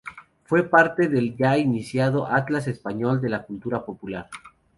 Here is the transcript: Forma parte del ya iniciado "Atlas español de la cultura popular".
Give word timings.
Forma 0.45 0.67
parte 0.67 1.09
del 1.09 1.35
ya 1.37 1.59
iniciado 1.59 2.25
"Atlas 2.25 2.67
español 2.67 3.21
de 3.21 3.29
la 3.29 3.43
cultura 3.43 3.85
popular". 3.85 4.27